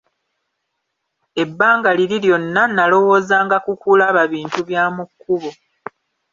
[1.43, 5.51] Ebbanga liri lyonna nalowoozanga ku kulaba bintu bya mu kkubo.